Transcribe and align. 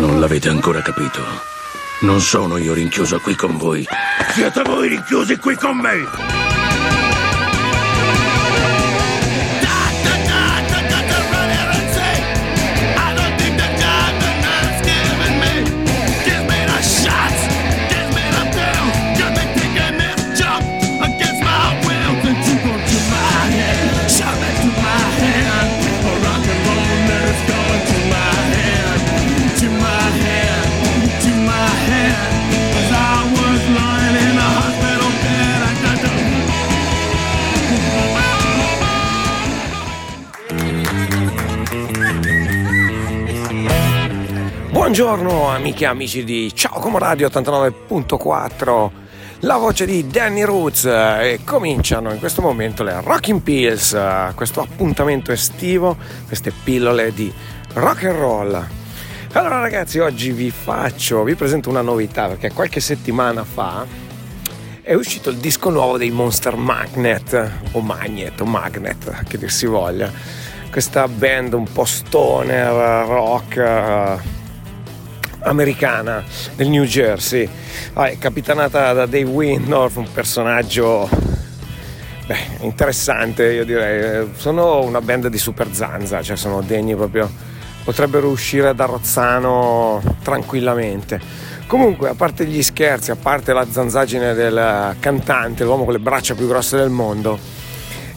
Non 0.00 0.18
l'avete 0.18 0.48
ancora 0.48 0.80
capito. 0.80 1.20
Non 2.00 2.20
sono 2.20 2.56
io 2.56 2.72
rinchiuso 2.72 3.20
qui 3.20 3.34
con 3.34 3.58
voi. 3.58 3.86
Siete 4.32 4.62
voi 4.62 4.88
rinchiusi 4.88 5.36
qui 5.36 5.54
con 5.56 5.76
me! 5.76 6.49
Buongiorno 45.00 45.48
amiche 45.48 45.84
e 45.84 45.86
amici 45.86 46.24
di 46.24 46.54
Ciao 46.54 46.78
Como 46.78 46.98
Radio 46.98 47.28
89.4 47.28 48.90
la 49.40 49.56
voce 49.56 49.86
di 49.86 50.06
Danny 50.06 50.42
Roots 50.42 50.84
e 50.84 51.40
cominciano 51.42 52.12
in 52.12 52.18
questo 52.18 52.42
momento 52.42 52.82
le 52.82 53.00
Rocking 53.00 53.40
Pills, 53.40 53.98
questo 54.34 54.60
appuntamento 54.60 55.32
estivo, 55.32 55.96
queste 56.26 56.52
pillole 56.52 57.14
di 57.14 57.32
rock 57.72 58.04
and 58.04 58.18
roll. 58.18 58.66
Allora 59.32 59.60
ragazzi, 59.60 60.00
oggi 60.00 60.32
vi 60.32 60.50
faccio, 60.50 61.22
vi 61.22 61.34
presento 61.34 61.70
una 61.70 61.80
novità 61.80 62.26
perché 62.26 62.52
qualche 62.52 62.80
settimana 62.80 63.42
fa 63.42 63.86
è 64.82 64.92
uscito 64.92 65.30
il 65.30 65.38
disco 65.38 65.70
nuovo 65.70 65.96
dei 65.96 66.10
Monster 66.10 66.56
Magnet 66.56 67.50
o 67.72 67.80
Magnet 67.80 68.38
o 68.38 68.44
Magnet, 68.44 69.24
che 69.26 69.38
dir 69.38 69.50
si 69.50 69.64
voglia. 69.64 70.12
Questa 70.70 71.08
band 71.08 71.54
un 71.54 71.72
po' 71.72 71.86
stoner, 71.86 73.06
rock 73.06 74.38
americana 75.42 76.22
del 76.54 76.68
New 76.68 76.84
Jersey, 76.84 77.48
ah, 77.94 78.10
capitanata 78.18 78.92
da 78.92 79.06
Dave 79.06 79.24
Windorf, 79.24 79.96
un 79.96 80.12
personaggio 80.12 81.08
beh, 82.26 82.64
interessante, 82.64 83.52
io 83.52 83.64
direi. 83.64 84.30
Sono 84.36 84.82
una 84.82 85.00
band 85.00 85.28
di 85.28 85.38
super 85.38 85.68
zanza, 85.72 86.22
cioè 86.22 86.36
sono 86.36 86.60
degni 86.62 86.94
proprio, 86.94 87.30
potrebbero 87.82 88.28
uscire 88.28 88.74
da 88.74 88.84
Rozzano 88.84 90.00
tranquillamente. 90.22 91.20
Comunque, 91.66 92.08
a 92.08 92.14
parte 92.14 92.44
gli 92.46 92.62
scherzi, 92.62 93.10
a 93.10 93.16
parte 93.16 93.52
la 93.52 93.66
zanzaggine 93.68 94.34
del 94.34 94.96
cantante, 94.98 95.64
l'uomo 95.64 95.84
con 95.84 95.92
le 95.92 96.00
braccia 96.00 96.34
più 96.34 96.46
grosse 96.46 96.76
del 96.76 96.90
mondo, 96.90 97.38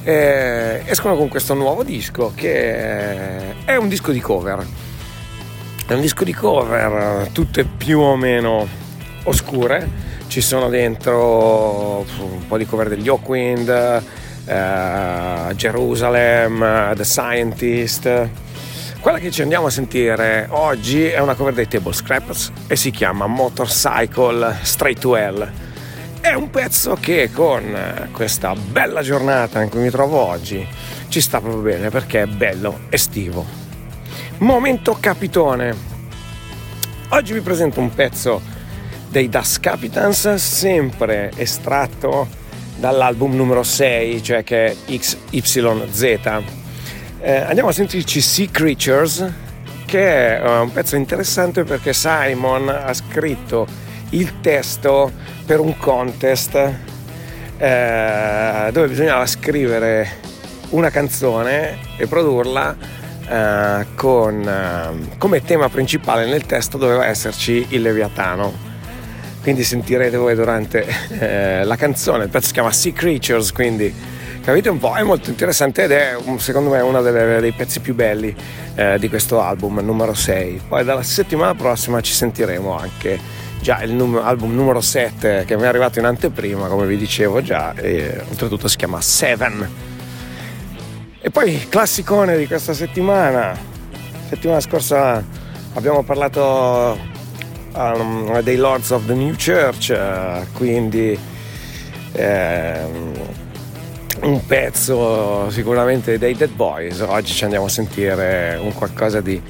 eh, 0.03 0.81
escono 0.85 1.15
con 1.15 1.27
questo 1.27 1.53
nuovo 1.53 1.83
disco 1.83 2.33
che 2.35 3.63
è 3.63 3.75
un 3.75 3.87
disco 3.87 4.11
di 4.11 4.19
cover 4.19 4.65
è 5.93 5.95
un 5.95 6.01
disco 6.01 6.23
di 6.23 6.33
cover, 6.33 7.29
tutte 7.33 7.65
più 7.65 7.99
o 7.99 8.15
meno 8.15 8.67
oscure. 9.25 9.87
Ci 10.25 10.41
sono 10.41 10.67
dentro 10.67 11.99
un 11.99 12.47
po' 12.47 12.57
di 12.57 12.65
cover 12.65 12.89
degli 12.89 13.07
Hawkwind, 13.07 14.03
uh, 14.45 15.53
Jerusalem, 15.53 16.95
The 16.95 17.03
Scientist. 17.03 18.29
Quella 18.99 19.19
che 19.19 19.29
ci 19.29 19.43
andiamo 19.43 19.67
a 19.67 19.69
sentire 19.69 20.47
oggi 20.49 21.05
è 21.05 21.19
una 21.19 21.35
cover 21.35 21.53
dei 21.53 21.67
Table 21.67 21.93
Scrappers 21.93 22.51
e 22.65 22.75
si 22.75 22.89
chiama 22.89 23.27
Motorcycle 23.27 24.57
Straight 24.63 24.99
to 24.99 25.15
Hell. 25.15 25.47
È 26.19 26.33
un 26.33 26.49
pezzo 26.49 26.97
che 26.99 27.29
con 27.31 28.09
questa 28.11 28.55
bella 28.55 29.03
giornata 29.03 29.61
in 29.61 29.69
cui 29.69 29.81
mi 29.81 29.91
trovo 29.91 30.17
oggi 30.17 30.65
ci 31.09 31.21
sta 31.21 31.39
proprio 31.39 31.61
bene 31.61 31.89
perché 31.89 32.23
è 32.23 32.25
bello 32.25 32.79
estivo. 32.89 33.62
Momento 34.39 34.97
capitone. 34.99 35.75
Oggi 37.09 37.33
vi 37.33 37.41
presento 37.41 37.79
un 37.79 37.93
pezzo 37.93 38.41
dei 39.09 39.29
Das 39.29 39.59
Capitans, 39.59 40.33
sempre 40.35 41.31
estratto 41.35 42.27
dall'album 42.75 43.35
numero 43.35 43.63
6, 43.63 44.23
cioè 44.23 44.43
che 44.43 44.65
è 44.65 44.75
XYZ. 44.85 46.01
Eh, 47.21 47.35
andiamo 47.35 47.69
a 47.69 47.71
sentirci 47.71 48.19
Sea 48.19 48.47
Creatures, 48.51 49.31
che 49.85 50.37
è 50.37 50.41
uh, 50.41 50.63
un 50.63 50.71
pezzo 50.71 50.95
interessante 50.95 51.63
perché 51.63 51.93
Simon 51.93 52.67
ha 52.67 52.93
scritto 52.93 53.65
il 54.09 54.41
testo 54.41 55.11
per 55.45 55.59
un 55.59 55.77
contest 55.77 56.55
eh, 57.57 58.69
dove 58.71 58.87
bisognava 58.87 59.25
scrivere 59.25 60.19
una 60.69 60.89
canzone 60.89 61.77
e 61.97 62.07
produrla 62.07 63.01
eh, 63.27 63.85
con 63.95 64.41
eh, 64.47 65.17
come 65.17 65.41
tema 65.43 65.69
principale 65.69 66.25
nel 66.25 66.45
testo 66.45 66.77
doveva 66.77 67.05
esserci 67.05 67.65
il 67.69 67.81
Leviatano. 67.81 68.71
Quindi 69.41 69.63
sentirete 69.63 70.15
voi 70.17 70.35
durante 70.35 70.85
eh, 71.19 71.63
la 71.63 71.75
canzone, 71.75 72.25
il 72.25 72.29
pezzo 72.29 72.47
si 72.47 72.53
chiama 72.53 72.71
Sea 72.71 72.93
Creatures, 72.93 73.51
quindi 73.51 73.93
capite 74.41 74.69
un 74.69 74.79
po', 74.79 74.95
è 74.95 75.03
molto 75.03 75.29
interessante 75.29 75.83
ed 75.83 75.91
è 75.91 76.17
secondo 76.37 76.69
me 76.69 76.79
uno 76.81 77.01
delle, 77.01 77.39
dei 77.39 77.51
pezzi 77.51 77.79
più 77.79 77.93
belli 77.93 78.35
eh, 78.75 78.97
di 78.99 79.09
questo 79.09 79.41
album, 79.41 79.79
numero 79.79 80.13
6. 80.13 80.61
Poi 80.67 80.83
dalla 80.83 81.03
settimana 81.03 81.55
prossima 81.55 82.01
ci 82.01 82.13
sentiremo 82.13 82.77
anche 82.77 83.41
già 83.61 83.81
il 83.81 83.93
num- 83.93 84.21
album 84.21 84.53
numero 84.53 84.81
7 84.81 85.45
che 85.45 85.55
mi 85.55 85.63
è 85.63 85.67
arrivato 85.67 85.99
in 85.99 86.05
anteprima, 86.05 86.67
come 86.67 86.85
vi 86.85 86.97
dicevo 86.97 87.41
già, 87.41 87.73
e 87.73 88.21
oltretutto 88.29 88.67
si 88.67 88.75
chiama 88.75 88.99
Seven. 89.01 89.92
E 91.25 91.29
poi 91.29 91.67
classicone 91.69 92.35
di 92.35 92.47
questa 92.47 92.73
settimana. 92.73 93.57
Settimana 94.27 94.59
scorsa 94.59 95.23
abbiamo 95.73 96.03
parlato 96.03 96.99
um, 97.75 98.41
dei 98.41 98.57
Lords 98.57 98.89
of 98.89 99.05
the 99.05 99.13
New 99.13 99.33
Church, 99.33 99.97
quindi 100.51 101.17
eh, 102.11 102.77
un 104.19 104.45
pezzo 104.45 105.49
sicuramente 105.49 106.17
dei 106.17 106.35
Dead 106.35 106.51
Boys. 106.51 106.99
Oggi 106.99 107.31
ci 107.31 107.45
andiamo 107.45 107.67
a 107.67 107.69
sentire 107.69 108.59
un 108.61 108.73
qualcosa 108.73 109.21
di 109.21 109.41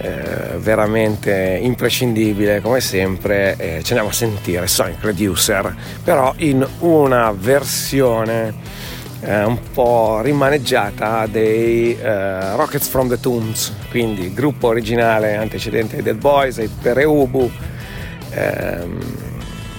eh, 0.00 0.56
veramente 0.58 1.58
imprescindibile 1.60 2.60
come 2.60 2.80
sempre. 2.80 3.56
Eh, 3.56 3.82
ci 3.82 3.90
andiamo 3.90 4.10
a 4.10 4.12
sentire 4.12 4.68
Sonic 4.68 5.02
Reducer, 5.02 5.74
però 6.04 6.32
in 6.36 6.64
una 6.78 7.34
versione 7.36 8.86
eh, 9.20 9.44
un 9.44 9.58
po' 9.72 10.20
rimaneggiata 10.20 11.26
dei 11.26 11.96
eh, 11.98 12.56
Rockets 12.56 12.88
from 12.88 13.08
the 13.08 13.18
Tombs, 13.18 13.74
quindi 13.90 14.32
gruppo 14.32 14.68
originale 14.68 15.36
antecedente 15.36 15.96
ai 15.96 16.02
Dead 16.02 16.16
Boys, 16.16 16.58
ai 16.58 16.68
Pereubu 16.68 17.50
ehm, 18.30 19.00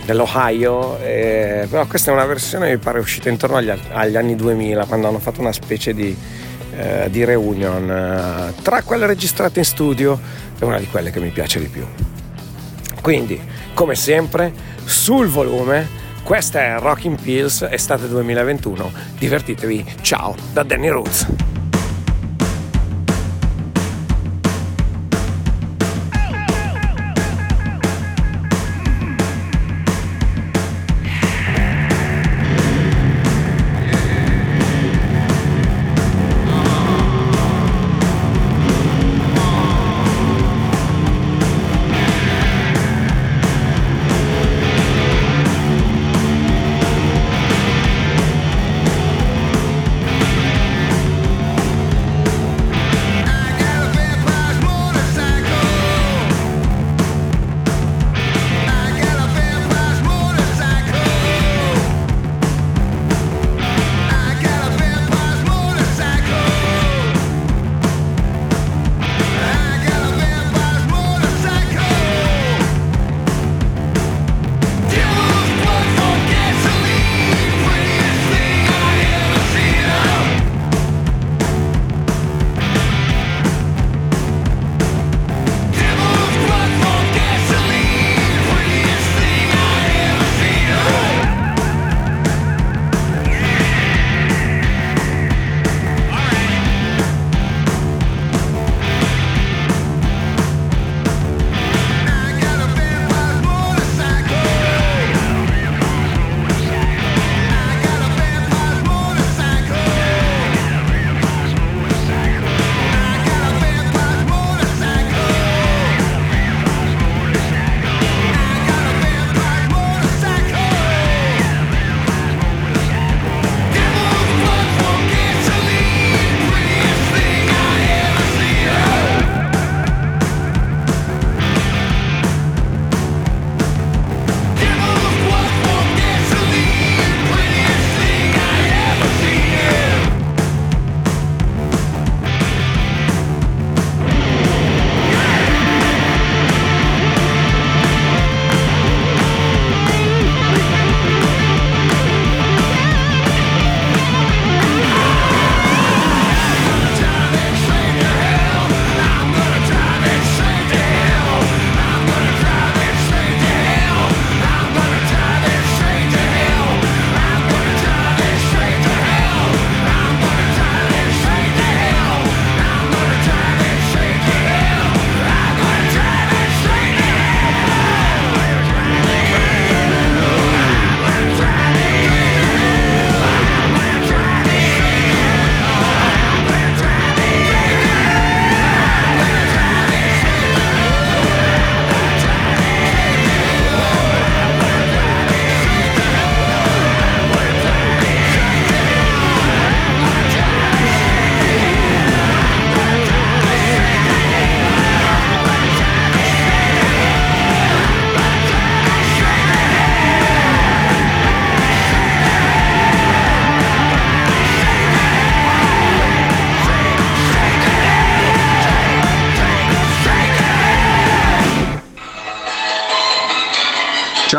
dell'Ohio, 0.06 0.98
eh, 1.00 1.68
però 1.70 1.86
questa 1.88 2.12
è 2.12 2.14
una 2.14 2.26
versione 2.26 2.70
mi 2.70 2.78
pare 2.78 3.00
uscita 3.00 3.30
intorno 3.30 3.58
agli, 3.58 3.72
agli 3.92 4.18
anni 4.18 4.36
2000 4.36 4.86
quando 4.86 5.08
hanno 5.08 5.20
fatto 5.20 5.40
una 5.40 5.54
specie 5.54 5.94
di, 5.94 6.16
eh, 6.76 7.08
di 7.10 7.24
reunion. 7.24 8.54
tra 8.62 8.82
quelle 8.84 9.06
registrate 9.06 9.60
in 9.60 9.66
studio 9.66 10.20
è 10.58 10.64
una 10.64 10.80
di 10.80 10.88
quelle 10.88 11.12
che 11.12 11.20
mi 11.20 11.30
piace 11.30 11.60
di 11.60 11.68
più. 11.68 11.86
Quindi, 13.02 13.40
come 13.74 13.96
sempre, 13.96 14.52
sul 14.84 15.28
volume 15.28 15.99
questa 16.30 16.60
è 16.60 16.80
Rocking 16.80 17.20
Pills, 17.20 17.64
estate 17.64 18.08
2021. 18.08 18.92
Divertitevi. 19.18 19.84
Ciao 20.02 20.36
da 20.54 20.62
Danny 20.62 20.90
Roots. 20.90 21.59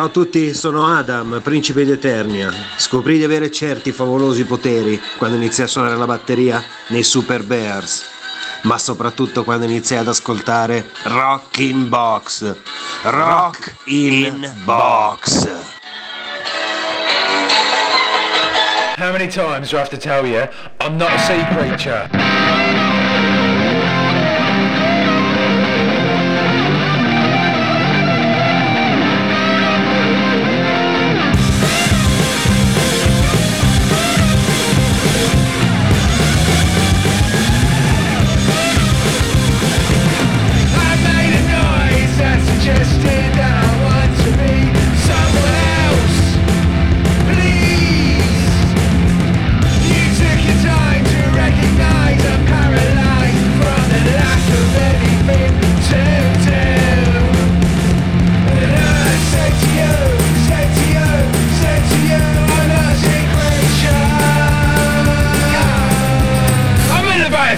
Ciao 0.01 0.09
a 0.09 0.13
tutti, 0.13 0.55
sono 0.55 0.87
Adam, 0.87 1.43
principe 1.43 1.85
di 1.85 1.91
Eternia. 1.91 2.51
Scoprì 2.79 3.19
di 3.19 3.25
avere 3.25 3.51
certi 3.51 3.93
favolosi 3.93 4.47
poteri 4.47 4.99
quando 5.19 5.37
iniziai 5.37 5.67
a 5.67 5.69
suonare 5.69 5.97
la 5.97 6.07
batteria 6.07 6.65
nei 6.87 7.03
Super 7.03 7.43
Bears, 7.43 8.07
ma 8.63 8.79
soprattutto 8.79 9.45
quando 9.45 9.67
iniziai 9.67 9.99
ad 9.99 10.09
ascoltare 10.09 10.89
Rock 11.03 11.59
in 11.59 11.91
Box. 11.91 12.57
Rock 13.03 13.75
in 13.89 14.51
Box. 14.65 15.47
How 18.97 19.13
many 19.13 19.29
times 19.29 19.69
do 19.69 19.77
I 19.77 19.81
have 19.81 19.91
to 19.91 19.99
tell 19.99 20.25
you 20.25 20.49
I'm 20.79 20.97
not 20.97 21.13
a 21.13 21.19
sea 21.19 21.45
creature? 21.53 23.00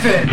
Griffin! 0.02 0.32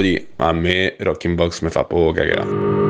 devo 0.00 0.26
a 0.36 0.52
me 0.52 0.94
Rocking 0.98 1.34
Box 1.34 1.60
mi 1.60 1.70
fa 1.70 1.84
poco 1.84 2.12
cagare. 2.12 2.89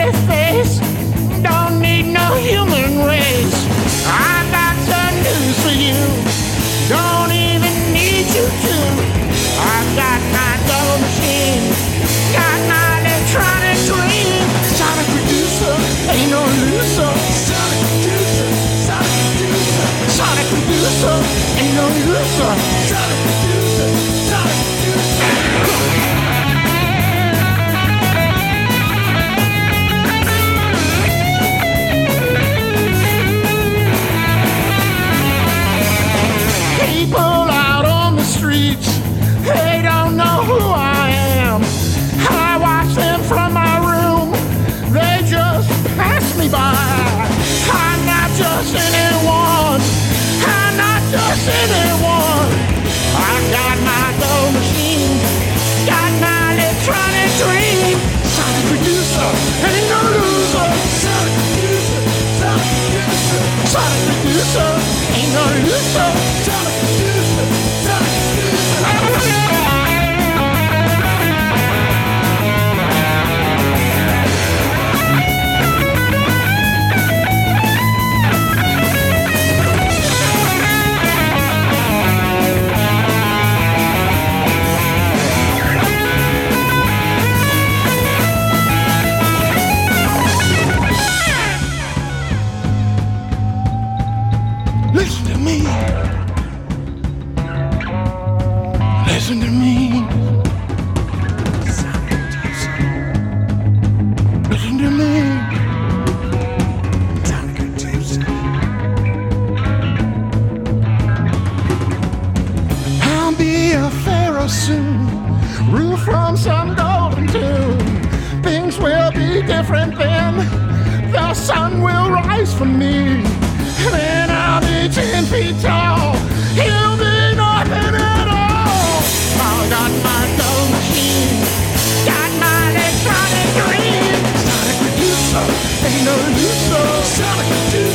Sonic 135.91 136.05
producer, 136.05 137.90